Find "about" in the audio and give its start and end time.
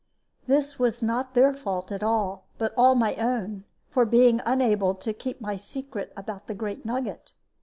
6.17-6.47